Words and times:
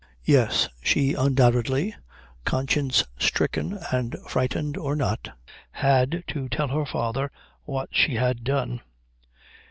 Yet 0.25 0.67
she 0.81 1.13
undoubtedly, 1.13 1.95
conscience 2.43 3.03
stricken 3.19 3.77
and 3.91 4.15
frightened 4.27 4.75
or 4.75 4.95
not, 4.95 5.29
had 5.73 6.23
to 6.29 6.49
tell 6.49 6.69
her 6.69 6.87
father 6.87 7.29
what 7.65 7.89
she 7.91 8.15
had 8.15 8.43
done. 8.43 8.81